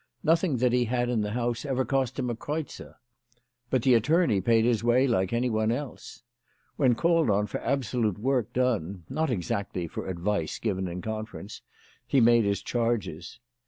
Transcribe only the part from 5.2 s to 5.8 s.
any one